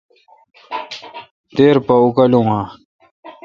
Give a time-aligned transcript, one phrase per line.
[1.55, 2.59] دیر پا اوکالوں ا۔